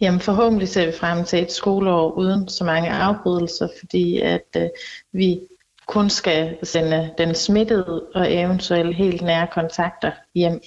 Jamen 0.00 0.20
forhåbentlig 0.20 0.68
ser 0.68 0.86
vi 0.86 0.92
frem 0.92 1.24
til 1.24 1.42
et 1.42 1.52
skoleår 1.52 2.12
uden 2.12 2.48
så 2.48 2.64
mange 2.64 2.90
afbrydelser, 2.90 3.68
fordi 3.78 4.20
at 4.20 4.46
øh, 4.56 4.68
vi 5.12 5.40
kun 5.86 6.10
skal 6.10 6.56
sende 6.62 7.10
den 7.18 7.34
smittede 7.34 8.02
og 8.14 8.34
eventuelt 8.34 8.96
helt 8.96 9.22
nære 9.22 9.46
kontakter 9.52 10.10
hjem, 10.34 10.60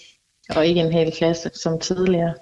og 0.56 0.68
ikke 0.68 0.82
en 0.82 0.94
hel 0.94 1.12
klasse 1.18 1.50
som 1.54 1.80
tidligere. 1.80 2.34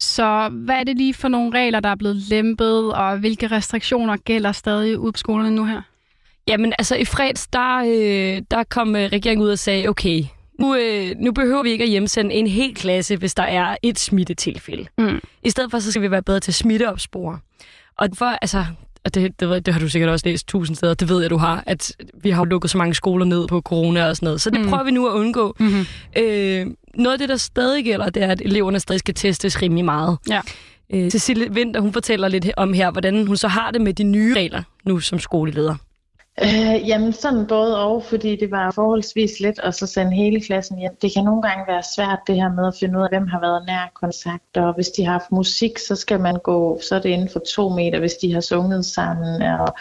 Så 0.00 0.48
hvad 0.52 0.74
er 0.74 0.84
det 0.84 0.96
lige 0.96 1.14
for 1.14 1.28
nogle 1.28 1.58
regler, 1.58 1.80
der 1.80 1.88
er 1.88 1.94
blevet 1.94 2.16
lempet, 2.16 2.94
og 2.94 3.18
hvilke 3.18 3.46
restriktioner 3.46 4.16
gælder 4.16 4.52
stadig 4.52 4.98
ud 4.98 5.12
på 5.12 5.18
skolerne 5.18 5.50
nu 5.50 5.64
her? 5.64 5.82
Jamen 6.48 6.72
altså 6.78 6.96
i 6.96 7.04
freds, 7.04 7.46
der, 7.46 7.76
øh, 7.76 8.42
der 8.50 8.64
kom 8.64 8.96
øh, 8.96 9.02
regeringen 9.12 9.44
ud 9.44 9.50
og 9.50 9.58
sagde, 9.58 9.88
okay, 9.88 10.24
nu, 10.60 10.76
øh, 10.76 11.14
nu 11.18 11.32
behøver 11.32 11.62
vi 11.62 11.70
ikke 11.70 11.84
at 11.84 11.90
hjemsende 11.90 12.34
en 12.34 12.46
hel 12.46 12.74
klasse, 12.74 13.16
hvis 13.16 13.34
der 13.34 13.42
er 13.42 13.76
et 13.82 13.98
smittetilfælde. 13.98 14.86
Mm. 14.98 15.20
I 15.42 15.50
stedet 15.50 15.70
for, 15.70 15.78
så 15.78 15.90
skal 15.90 16.02
vi 16.02 16.10
være 16.10 16.22
bedre 16.22 16.40
til 16.40 16.50
at 16.50 16.54
smitteopspore. 16.54 17.38
Og 17.98 18.08
for, 18.14 18.24
altså, 18.24 18.64
og 19.04 19.14
det, 19.14 19.40
det, 19.40 19.66
det 19.66 19.74
har 19.74 19.80
du 19.80 19.88
sikkert 19.88 20.10
også 20.10 20.28
læst 20.28 20.48
tusind 20.48 20.76
steder, 20.76 20.94
det 20.94 21.08
ved 21.08 21.20
jeg, 21.20 21.30
du 21.30 21.36
har, 21.36 21.64
at 21.66 21.92
vi 22.14 22.30
har 22.30 22.44
lukket 22.44 22.70
så 22.70 22.78
mange 22.78 22.94
skoler 22.94 23.24
ned 23.24 23.48
på 23.48 23.60
corona 23.60 24.08
og 24.08 24.16
sådan 24.16 24.26
noget. 24.26 24.40
Så 24.40 24.50
det 24.50 24.60
mm. 24.60 24.68
prøver 24.68 24.84
vi 24.84 24.90
nu 24.90 25.06
at 25.08 25.12
undgå. 25.12 25.56
Mm-hmm. 25.58 25.86
Øh, 26.16 26.66
noget 26.96 27.12
af 27.12 27.18
det, 27.18 27.28
der 27.28 27.36
stadig 27.36 27.84
gælder, 27.84 28.10
det 28.10 28.22
er, 28.22 28.28
at 28.28 28.40
eleverne 28.40 28.80
stadig 28.80 28.98
skal 28.98 29.14
testes 29.14 29.62
rimelig 29.62 29.84
meget. 29.84 30.18
Ja. 30.28 30.40
Øh, 30.90 31.10
Cecilie 31.10 31.50
Winter, 31.50 31.80
hun 31.80 31.92
fortæller 31.92 32.28
lidt 32.28 32.50
om 32.56 32.72
her, 32.72 32.90
hvordan 32.90 33.26
hun 33.26 33.36
så 33.36 33.48
har 33.48 33.70
det 33.70 33.80
med 33.80 33.94
de 33.94 34.04
nye 34.04 34.34
regler 34.34 34.62
nu 34.84 35.00
som 35.00 35.18
skoleleder. 35.18 35.76
Øh, 36.42 36.88
jamen 36.88 37.12
sådan 37.12 37.46
både 37.46 37.78
og, 37.84 38.04
fordi 38.04 38.36
det 38.36 38.50
var 38.50 38.70
forholdsvis 38.70 39.40
let 39.40 39.58
at 39.62 39.74
så 39.74 39.86
sende 39.86 40.16
hele 40.16 40.40
klassen 40.40 40.78
hjem. 40.78 40.96
Det 41.02 41.12
kan 41.14 41.24
nogle 41.24 41.42
gange 41.42 41.64
være 41.68 41.82
svært 41.96 42.18
det 42.26 42.36
her 42.36 42.52
med 42.52 42.66
at 42.66 42.74
finde 42.80 42.98
ud 42.98 43.02
af, 43.02 43.08
hvem 43.08 43.26
har 43.26 43.40
været 43.40 43.66
nær 43.66 43.92
kontakt, 43.94 44.56
og 44.56 44.74
hvis 44.74 44.88
de 44.88 45.04
har 45.04 45.12
haft 45.12 45.32
musik, 45.32 45.78
så 45.78 45.96
skal 45.96 46.20
man 46.20 46.36
gå, 46.44 46.80
så 46.88 46.94
er 46.94 47.00
det 47.00 47.08
inden 47.08 47.28
for 47.28 47.40
to 47.54 47.68
meter, 47.68 47.98
hvis 47.98 48.14
de 48.14 48.32
har 48.32 48.40
sunget 48.40 48.84
sammen, 48.84 49.42
og, 49.42 49.74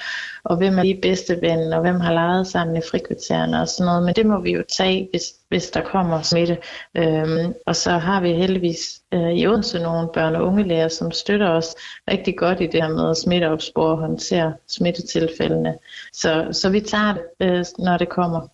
og 0.44 0.58
hvem 0.58 0.78
er 0.78 0.84
de 0.84 1.00
bedste 1.02 1.42
ven, 1.42 1.74
og 1.74 1.82
hvem 1.82 2.00
har 2.00 2.14
leget 2.14 2.48
sammen 2.48 2.78
i 2.78 2.82
frikvartererne 2.92 3.62
og 3.62 3.68
sådan 3.68 3.86
noget. 3.86 4.04
Men 4.04 4.16
det 4.16 4.26
må 4.26 4.40
vi 4.40 4.52
jo 4.52 4.64
tage, 4.78 5.08
hvis, 5.12 5.24
hvis 5.54 5.70
der 5.70 5.82
kommer 5.82 6.22
smitte. 6.22 6.58
Øhm, 6.98 7.54
og 7.66 7.76
så 7.76 7.92
har 7.92 8.22
vi 8.22 8.34
heldigvis 8.34 9.02
øh, 9.14 9.32
i 9.32 9.48
Odense 9.48 9.80
nogle 9.80 10.10
børn- 10.14 10.36
og 10.36 10.46
ungelæger, 10.46 10.88
som 10.88 11.12
støtter 11.12 11.50
os 11.50 11.76
rigtig 12.12 12.38
godt 12.38 12.62
i 12.62 12.68
det 12.68 12.84
her 12.84 12.90
med 12.90 13.10
at 13.10 13.18
smitteopspore 13.18 13.92
og 13.92 13.98
håndtere 13.98 14.54
smittetilfældene. 14.68 15.76
Så, 16.14 16.48
så 16.52 16.70
vi 16.70 16.82
tager 16.82 17.14
det, 17.14 17.24
øh, 17.42 17.66
når 17.80 17.98
det 17.98 18.10
kommer. 18.10 18.48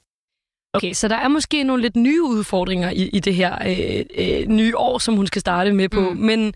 Okay, 0.73 0.93
så 0.93 1.07
der 1.07 1.15
er 1.15 1.27
måske 1.27 1.63
nogle 1.63 1.81
lidt 1.81 1.95
nye 1.95 2.23
udfordringer 2.23 2.89
i, 2.89 3.09
i 3.13 3.19
det 3.19 3.35
her 3.35 3.55
øh, 3.67 4.05
øh, 4.17 4.47
nye 4.47 4.77
år, 4.77 4.97
som 4.97 5.15
hun 5.15 5.27
skal 5.27 5.39
starte 5.39 5.73
med 5.73 5.89
på. 5.89 5.99
Mm. 5.99 6.17
Men 6.17 6.53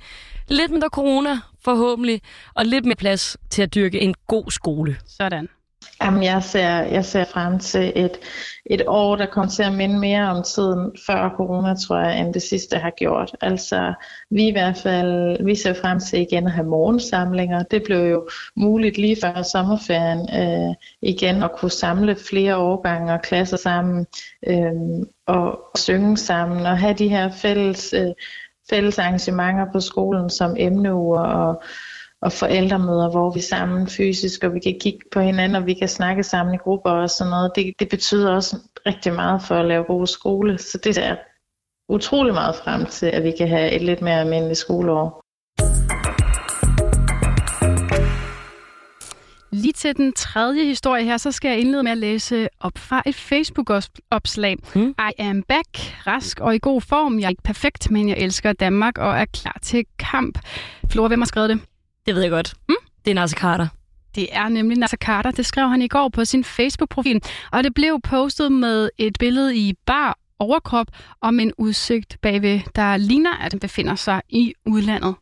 lidt 0.48 0.72
mindre 0.72 0.89
corona 0.89 1.39
forhåbentlig, 1.65 2.22
og 2.56 2.65
lidt 2.65 2.86
mere 2.86 2.96
plads 2.96 3.38
til 3.50 3.62
at 3.62 3.75
dyrke 3.75 4.00
en 4.01 4.15
god 4.27 4.51
skole. 4.51 4.98
Sådan. 5.06 5.48
Jamen, 6.02 6.24
jeg 6.24 6.44
ser, 6.44 6.70
jeg 6.70 7.06
ser 7.06 7.26
frem 7.26 7.60
til 7.60 7.94
et, 7.96 8.20
et 8.66 8.82
år, 8.88 9.16
der 9.16 9.26
kommer 9.26 9.52
til 9.52 9.64
at 9.64 9.74
minde 9.74 10.00
mere 10.00 10.30
om 10.30 10.44
tiden 10.44 10.92
før 11.08 11.34
corona, 11.38 11.76
tror 11.76 12.00
jeg, 12.00 12.20
end 12.20 12.34
det 12.34 12.42
sidste 12.42 12.78
har 12.78 12.90
gjort. 12.90 13.36
Altså, 13.42 13.94
vi 14.30 14.48
i 14.48 14.52
hvert 14.52 14.78
fald, 14.78 15.44
vi 15.46 15.56
ser 15.56 15.74
frem 15.74 16.00
til 16.00 16.20
igen 16.20 16.46
at 16.46 16.52
have 16.52 16.68
morgensamlinger. 16.68 17.64
Det 17.64 17.84
blev 17.84 18.10
jo 18.10 18.30
muligt 18.56 18.98
lige 18.98 19.18
før 19.22 19.42
sommerferien 19.42 20.30
øh, 20.42 20.76
igen 21.02 21.44
at 21.44 21.52
kunne 21.52 21.72
samle 21.72 22.16
flere 22.16 22.58
årgange 22.58 23.14
og 23.14 23.22
klasser 23.22 23.58
sammen 23.58 24.06
øh, 24.48 25.06
og 25.28 25.60
synge 25.76 26.18
sammen 26.18 26.66
og 26.66 26.78
have 26.78 26.94
de 26.94 27.08
her 27.08 27.32
fælles, 27.32 27.94
øh, 27.94 28.12
fælles 28.70 29.00
arrangementer 29.00 29.66
på 29.74 29.80
skolen 29.80 30.30
som 30.30 30.56
emneuger 30.60 31.22
og 31.22 31.64
og 32.24 32.32
forældremøder, 32.32 33.12
hvor 33.12 33.32
vi 33.32 33.39
er 33.39 33.44
sammen 33.44 33.88
fysisk, 33.88 34.44
og 34.44 34.53
vi 34.53 34.60
kan 34.60 34.80
kigge 34.82 35.00
på 35.12 35.20
hinanden, 35.20 35.56
og 35.56 35.65
vi 35.65 35.74
kan 35.74 35.88
snakke 35.88 36.24
sammen 36.24 36.56
i 36.56 36.58
grupper 36.58 36.92
og 36.92 37.10
sådan 37.10 37.32
noget. 37.32 37.51
Det, 37.56 37.74
det 37.80 37.89
betyder 37.89 38.32
også 38.32 38.58
rigtig 38.86 39.13
meget 39.13 39.42
for 39.42 39.56
at 39.56 39.65
lave 39.65 39.84
god 39.84 40.08
skole, 40.08 40.58
så 40.58 40.77
det 40.84 40.98
er 40.98 41.15
utrolig 41.89 42.34
meget 42.34 42.56
frem 42.56 42.86
til, 42.86 43.06
at 43.06 43.24
vi 43.24 43.32
kan 43.38 43.48
have 43.48 43.72
et 43.72 43.82
lidt 43.82 44.01
mere 44.01 44.20
almindeligt 44.20 44.58
skoleår. 44.58 45.24
Lige 49.51 49.74
til 49.74 49.98
den 49.98 50.13
tredje 50.13 50.65
historie 50.65 51.03
her, 51.03 51.18
så 51.18 51.32
skal 51.32 51.50
jeg 51.50 51.60
indlede 51.60 51.84
med 51.84 51.92
at 51.92 51.98
læse 51.98 52.48
op 52.60 52.77
fra 52.77 53.03
et 53.06 53.15
Facebook-opslag. 53.15 54.56
Mm. 54.75 54.96
I 55.00 55.22
am 55.22 55.44
back, 55.44 55.68
rask 56.08 56.39
og 56.39 56.56
i 56.56 56.60
god 56.62 56.82
form. 56.82 57.20
Jeg 57.20 57.25
er 57.25 57.30
ikke 57.30 57.44
perfekt, 57.44 57.92
men 57.92 58.10
jeg 58.10 58.18
elsker 58.18 58.53
Danmark 58.53 58.98
og 58.98 59.18
er 59.18 59.25
klar 59.25 59.60
til 59.62 59.86
kamp. 60.00 60.39
Flora, 60.92 61.08
hvem 61.08 61.22
har 61.22 61.25
skrevet 61.25 61.50
det? 61.50 61.60
Det 62.05 62.15
ved 62.15 62.22
jeg 62.22 62.31
godt. 62.31 62.53
Mm? 62.69 62.75
Det 63.05 63.12
er 63.12 63.15
Nasser 63.15 63.38
Carter. 63.38 63.67
Det 64.15 64.27
er 64.31 64.50
nemlig 64.50 64.77
Nasser 64.77 64.98
Carter. 64.98 65.31
Det 65.31 65.45
skrev 65.45 65.69
han 65.69 65.81
i 65.81 65.88
går 65.88 66.10
på 66.10 66.25
sin 66.25 66.43
Facebook-profil. 66.43 67.22
Og 67.51 67.63
det 67.63 67.74
blev 67.74 68.00
postet 68.03 68.51
med 68.51 68.89
et 68.98 69.17
billede 69.19 69.55
i 69.57 69.74
bar 69.86 70.17
overkrop 70.39 70.88
om 71.22 71.39
en 71.39 71.53
udsigt 71.57 72.17
bagved, 72.22 72.60
der 72.75 72.98
ligner, 72.98 73.38
at 73.38 73.53
han 73.53 73.60
befinder 73.60 73.95
sig 73.95 74.22
i 74.29 74.53
udlandet. 74.65 75.15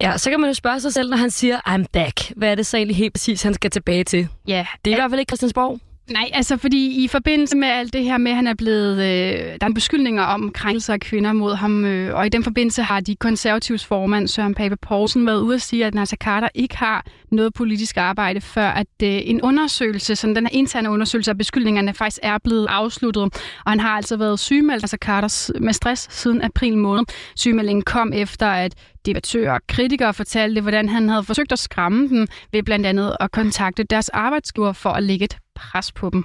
Ja, 0.00 0.18
så 0.18 0.30
kan 0.30 0.40
man 0.40 0.50
jo 0.50 0.54
spørge 0.54 0.80
sig 0.80 0.92
selv, 0.92 1.10
når 1.10 1.16
han 1.16 1.30
siger, 1.30 1.60
I'm 1.68 1.84
back. 1.92 2.32
Hvad 2.36 2.50
er 2.50 2.54
det 2.54 2.66
så 2.66 2.76
egentlig 2.76 2.96
helt 2.96 3.12
præcis, 3.12 3.42
han 3.42 3.54
skal 3.54 3.70
tilbage 3.70 4.04
til? 4.04 4.28
Ja. 4.48 4.66
Det 4.84 4.90
er 4.90 4.94
i 4.96 4.98
hvert 4.98 5.10
fald 5.10 5.20
ikke 5.20 5.30
Christiansborg. 5.30 5.80
Nej, 6.10 6.30
altså 6.32 6.56
fordi 6.56 7.04
i 7.04 7.08
forbindelse 7.08 7.56
med 7.56 7.68
alt 7.68 7.92
det 7.92 8.04
her 8.04 8.18
med, 8.18 8.30
at 8.30 8.36
han 8.36 8.46
er 8.46 8.54
blevet... 8.54 8.92
Øh, 8.92 9.56
der 9.60 9.66
er 9.66 9.72
beskyldninger 9.74 10.22
om 10.22 10.52
krænkelser 10.52 10.92
af 10.92 11.00
kvinder 11.00 11.32
mod 11.32 11.54
ham, 11.54 11.84
øh, 11.84 12.14
og 12.14 12.26
i 12.26 12.28
den 12.28 12.44
forbindelse 12.44 12.82
har 12.82 13.00
de 13.00 13.16
konservativs 13.16 13.84
formand, 13.84 14.28
Søren 14.28 14.54
Pape 14.54 14.76
Poulsen, 14.76 15.26
været 15.26 15.40
ude 15.40 15.54
at 15.54 15.62
sige, 15.62 15.86
at 15.86 15.94
Nasser 15.94 16.16
Carter 16.16 16.48
ikke 16.54 16.76
har 16.76 17.06
noget 17.30 17.54
politisk 17.54 17.96
arbejde, 17.96 18.40
før 18.40 18.68
at 18.68 18.86
øh, 19.02 19.08
en 19.24 19.42
undersøgelse, 19.42 20.16
sådan 20.16 20.36
den 20.36 20.46
her 20.46 20.50
interne 20.52 20.90
undersøgelse 20.90 21.30
af 21.30 21.38
beskyldningerne, 21.38 21.94
faktisk 21.94 22.20
er 22.22 22.38
blevet 22.38 22.66
afsluttet. 22.70 23.22
Og 23.64 23.70
han 23.72 23.80
har 23.80 23.96
altså 23.96 24.16
været 24.16 24.40
sygemeldt, 24.40 24.82
altså 24.84 24.96
Carter, 25.00 25.52
med 25.60 25.72
stress 25.72 26.08
siden 26.10 26.42
april 26.42 26.76
måned. 26.76 27.04
Sygemeldingen 27.36 27.82
kom 27.82 28.12
efter, 28.12 28.46
at 28.46 28.74
debattører 29.06 29.52
og 29.52 29.60
kritikere 29.68 30.14
fortalte, 30.14 30.60
hvordan 30.60 30.88
han 30.88 31.08
havde 31.08 31.22
forsøgt 31.22 31.52
at 31.52 31.58
skræmme 31.58 32.08
dem 32.08 32.26
ved 32.52 32.62
blandt 32.62 32.86
andet 32.86 33.16
at 33.20 33.30
kontakte 33.30 33.82
deres 33.82 34.08
arbejdsgiver 34.08 34.72
for 34.72 34.90
at 34.90 35.02
lægge 35.02 35.24
et 35.24 35.38
pres 35.54 35.92
på 35.92 36.10
dem. 36.10 36.24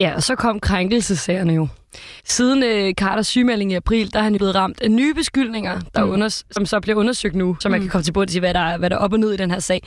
Ja, 0.00 0.14
og 0.14 0.22
så 0.22 0.34
kom 0.34 0.60
krænkelsesagerne 0.60 1.52
jo. 1.52 1.68
Siden 2.24 2.62
øh, 2.62 2.94
Carters 2.94 3.26
sygemelding 3.26 3.72
i 3.72 3.74
april, 3.74 4.12
der 4.12 4.18
er 4.18 4.22
han 4.22 4.36
blevet 4.36 4.54
ramt 4.54 4.80
af 4.80 4.90
nye 4.90 5.14
beskyldninger, 5.14 5.80
der 5.94 6.04
mm. 6.04 6.12
unders- 6.12 6.42
som 6.50 6.66
så 6.66 6.80
bliver 6.80 6.98
undersøgt 6.98 7.34
nu, 7.34 7.56
så 7.60 7.68
man 7.68 7.80
mm. 7.80 7.84
kan 7.84 7.90
komme 7.90 8.02
til 8.02 8.12
bunds 8.12 8.34
i, 8.34 8.38
hvad 8.38 8.54
der, 8.54 8.60
er, 8.60 8.78
hvad 8.78 8.90
der 8.90 8.96
er 8.96 9.00
op 9.00 9.12
og 9.12 9.20
ned 9.20 9.32
i 9.32 9.36
den 9.36 9.50
her 9.50 9.58
sag. 9.58 9.82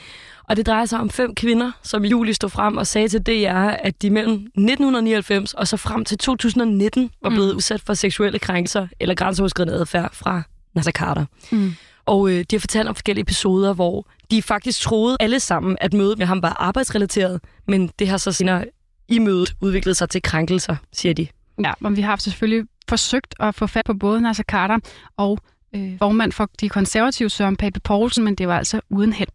Og 0.50 0.56
det 0.56 0.66
drejer 0.68 0.86
sig 0.86 1.00
om 1.00 1.10
fem 1.10 1.36
kvinder, 1.36 1.72
som 1.84 2.06
i 2.06 2.08
juli 2.08 2.34
stod 2.34 2.50
frem 2.50 2.78
og 2.78 2.88
sagde 2.88 3.08
til 3.08 3.22
DR, 3.22 3.70
at 3.70 4.02
de 4.02 4.10
mellem 4.10 4.34
1999 4.34 5.54
og 5.54 5.68
så 5.68 5.78
frem 5.78 6.06
til 6.06 6.18
2019 6.18 7.10
var 7.24 7.30
blevet 7.30 7.50
mm. 7.50 7.56
udsat 7.56 7.82
for 7.82 7.94
seksuelle 7.94 8.40
krænkelser 8.40 8.88
eller 9.00 9.16
grænseoverskridende 9.16 9.74
adfærd 9.74 10.10
fra 10.14 10.42
Nasser 10.76 10.92
Carter. 10.92 11.26
Mm. 11.52 11.74
Og 12.06 12.30
øh, 12.30 12.46
de 12.52 12.56
har 12.56 12.60
fortalt 12.60 12.90
om 12.90 12.96
forskellige 12.96 13.22
episoder, 13.22 13.74
hvor 13.74 14.08
de 14.32 14.42
faktisk 14.42 14.82
troede 14.82 15.18
alle 15.20 15.40
sammen, 15.40 15.78
at 15.82 15.94
mødet 15.94 16.18
med 16.18 16.26
ham 16.26 16.42
var 16.42 16.56
arbejdsrelateret, 16.60 17.42
men 17.68 17.90
det 18.00 18.08
har 18.08 18.18
så 18.18 18.32
senere 18.32 18.66
i 19.08 19.20
mødet 19.20 19.56
udviklede 19.62 19.96
sig 19.96 20.10
til 20.10 20.22
krænkelser, 20.22 20.76
siger 20.94 21.14
de. 21.14 21.28
Ja, 21.64 21.74
men 21.80 21.96
vi 21.96 22.02
har 22.02 22.16
selvfølgelig 22.16 22.68
forsøgt 22.90 23.36
at 23.40 23.56
få 23.56 23.68
fat 23.68 23.86
på 23.86 23.94
både 23.94 24.22
Nasser 24.22 24.44
Carter 24.44 24.80
og 25.18 25.40
øh, 25.76 25.98
formand 25.98 26.32
for 26.32 26.50
de 26.62 26.70
konservative 26.70 27.30
Søren 27.30 27.56
Pape 27.56 27.80
Poulsen, 27.80 28.24
men 28.24 28.36
det 28.36 28.48
var 28.48 28.58
altså 28.58 28.82
uden 28.90 29.14
held. 29.14 29.30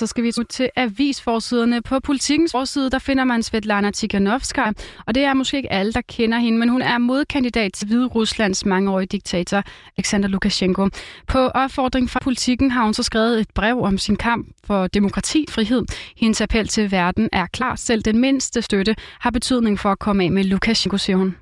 Så 0.00 0.06
skal 0.06 0.24
vi 0.24 0.32
til 0.50 0.70
avisforsiderne. 0.76 1.82
På 1.82 2.00
politikens 2.00 2.52
forside, 2.52 2.90
der 2.90 2.98
finder 2.98 3.24
man 3.24 3.42
Svetlana 3.42 3.90
Tikhanovskaya, 3.90 4.72
og 5.06 5.14
det 5.14 5.24
er 5.24 5.34
måske 5.34 5.56
ikke 5.56 5.72
alle, 5.72 5.92
der 5.92 6.00
kender 6.08 6.38
hende, 6.38 6.58
men 6.58 6.68
hun 6.68 6.82
er 6.82 6.98
modkandidat 6.98 7.72
til 7.72 7.86
Hvide 7.86 8.06
Ruslands 8.06 8.66
mangeårige 8.66 9.06
diktator 9.06 9.62
Alexander 9.98 10.28
Lukashenko. 10.28 10.88
På 11.26 11.38
opfordring 11.38 12.10
fra 12.10 12.20
politikken 12.22 12.70
har 12.70 12.84
hun 12.84 12.94
så 12.94 13.02
skrevet 13.02 13.40
et 13.40 13.50
brev 13.54 13.82
om 13.82 13.98
sin 13.98 14.16
kamp 14.16 14.48
for 14.64 14.86
demokrati 14.86 15.44
og 15.48 15.54
frihed. 15.54 15.82
Hendes 16.16 16.40
appel 16.40 16.68
til 16.68 16.90
verden 16.90 17.28
er 17.32 17.46
klar. 17.46 17.76
Selv 17.76 18.02
den 18.02 18.18
mindste 18.18 18.62
støtte 18.62 18.96
har 19.20 19.30
betydning 19.30 19.78
for 19.78 19.92
at 19.92 19.98
komme 19.98 20.24
af 20.24 20.30
med 20.30 20.44
Lukashenko, 20.44 20.98
siger 20.98 21.16
hun. 21.16 21.36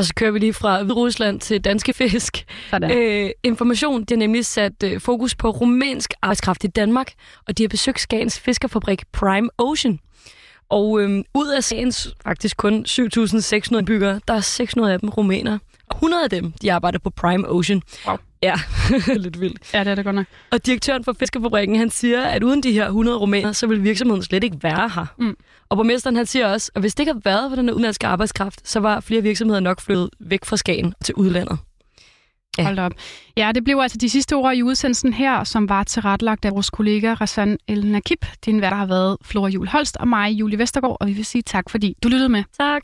Og 0.00 0.06
så 0.06 0.14
kører 0.14 0.30
vi 0.30 0.38
lige 0.38 0.52
fra 0.52 0.82
Rusland 0.82 1.40
til 1.40 1.60
danske 1.60 1.92
fisk. 1.92 2.44
Øh, 2.92 3.30
information, 3.42 4.04
de 4.04 4.14
har 4.14 4.18
nemlig 4.18 4.46
sat 4.46 4.82
øh, 4.84 5.00
fokus 5.00 5.34
på 5.34 5.50
rumænsk 5.50 6.12
arbejdskraft 6.22 6.64
i 6.64 6.66
Danmark, 6.66 7.12
og 7.48 7.58
de 7.58 7.62
har 7.62 7.68
besøgt 7.68 8.00
Skagens 8.00 8.40
fiskerfabrik 8.40 9.02
Prime 9.12 9.48
Ocean. 9.58 9.98
Og 10.68 11.00
øh, 11.00 11.24
ud 11.34 11.48
af 11.48 11.64
sagens 11.64 12.14
faktisk 12.24 12.56
kun 12.56 12.84
7.600 12.88 13.82
byggere, 13.84 14.20
der 14.28 14.34
er 14.34 14.40
600 14.40 14.92
af 14.92 15.00
dem 15.00 15.08
rumæner. 15.08 15.58
Og 15.88 15.96
100 15.96 16.24
af 16.24 16.30
dem, 16.30 16.52
de 16.62 16.72
arbejder 16.72 16.98
på 16.98 17.10
Prime 17.10 17.48
Ocean. 17.48 17.82
Wow. 18.06 18.16
Ja, 18.42 18.54
lidt 19.24 19.40
vildt. 19.40 19.74
Ja, 19.74 19.80
det 19.84 19.90
er 19.90 19.94
det 19.94 20.04
godt 20.04 20.16
nok. 20.16 20.26
Og 20.50 20.66
direktøren 20.66 21.04
for 21.04 21.12
Fiskerfabrikken, 21.12 21.76
han 21.76 21.90
siger, 21.90 22.22
at 22.22 22.42
uden 22.42 22.62
de 22.62 22.72
her 22.72 22.86
100 22.86 23.18
rumæner, 23.18 23.52
så 23.52 23.66
vil 23.66 23.84
virksomheden 23.84 24.22
slet 24.22 24.44
ikke 24.44 24.56
være 24.62 24.88
her. 24.94 25.06
Mm. 25.18 25.36
Og 25.68 25.76
borgmesteren 25.76 26.16
han 26.16 26.26
siger 26.26 26.46
også, 26.52 26.70
at 26.74 26.82
hvis 26.82 26.94
det 26.94 27.00
ikke 27.00 27.12
havde 27.12 27.24
været 27.24 27.50
for 27.50 27.56
den 27.56 27.70
udenlandske 27.70 28.06
arbejdskraft, 28.06 28.68
så 28.68 28.80
var 28.80 29.00
flere 29.00 29.22
virksomheder 29.22 29.60
nok 29.60 29.80
flyttet 29.80 30.10
væk 30.20 30.44
fra 30.44 30.56
Skagen 30.56 30.94
til 31.04 31.14
udlandet. 31.14 31.58
Ja. 32.58 32.64
Hold 32.64 32.78
op. 32.78 32.92
Ja, 33.36 33.52
det 33.54 33.64
blev 33.64 33.78
altså 33.78 33.98
de 33.98 34.08
sidste 34.08 34.34
ord 34.36 34.54
i 34.54 34.62
udsendelsen 34.62 35.12
her, 35.12 35.44
som 35.44 35.68
var 35.68 35.84
tilrettelagt 35.84 36.44
af 36.44 36.52
vores 36.52 36.70
kollega 36.70 37.14
Rassan 37.14 37.58
El 37.68 37.86
Nakib. 37.86 38.24
Din 38.44 38.60
værter 38.60 38.76
har 38.76 38.86
været 38.86 39.16
Flora 39.24 39.48
Jul 39.48 39.68
Holst 39.68 39.96
og 39.96 40.08
mig, 40.08 40.30
Julie 40.30 40.58
Vestergaard, 40.58 40.96
og 41.00 41.06
vi 41.06 41.12
vil 41.12 41.24
sige 41.24 41.42
tak, 41.42 41.70
fordi 41.70 41.96
du 42.02 42.08
lyttede 42.08 42.28
med. 42.28 42.44
Tak. 42.58 42.82